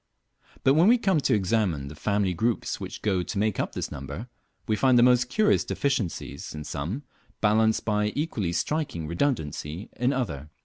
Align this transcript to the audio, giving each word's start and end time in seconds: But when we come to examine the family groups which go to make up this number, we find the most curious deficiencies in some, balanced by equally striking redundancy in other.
But 0.63 0.73
when 0.73 0.87
we 0.87 0.97
come 0.97 1.19
to 1.19 1.35
examine 1.35 1.87
the 1.87 1.93
family 1.93 2.33
groups 2.33 2.79
which 2.79 3.03
go 3.03 3.21
to 3.21 3.37
make 3.37 3.59
up 3.59 3.73
this 3.73 3.91
number, 3.91 4.29
we 4.67 4.75
find 4.75 4.97
the 4.97 5.03
most 5.03 5.29
curious 5.29 5.63
deficiencies 5.63 6.55
in 6.55 6.63
some, 6.63 7.03
balanced 7.39 7.85
by 7.85 8.11
equally 8.15 8.51
striking 8.51 9.05
redundancy 9.05 9.89
in 9.95 10.11
other. 10.11 10.49